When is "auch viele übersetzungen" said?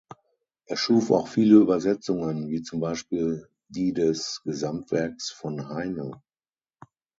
1.11-2.49